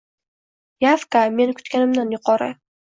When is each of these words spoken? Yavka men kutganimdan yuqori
Yavka 0.87 1.23
men 1.37 1.55
kutganimdan 1.61 2.15
yuqori 2.19 2.55